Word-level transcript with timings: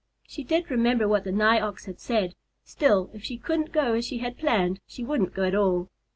She 0.27 0.43
did 0.43 0.71
remember 0.71 1.07
what 1.07 1.25
the 1.25 1.31
Nigh 1.31 1.59
Ox 1.59 1.85
had 1.85 1.99
said; 1.99 2.33
still, 2.63 3.11
if 3.13 3.23
she 3.23 3.37
couldn't 3.37 3.71
go 3.71 3.93
as 3.93 4.03
she 4.03 4.17
had 4.17 4.39
planned, 4.39 4.79
she 4.87 5.03
wouldn't 5.03 5.35
go 5.35 5.43
at 5.43 5.53
all. 5.53 5.89